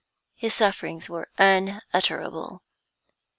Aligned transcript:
His 0.33 0.55
sufferings 0.55 1.09
were 1.11 1.29
unutterable. 1.37 2.63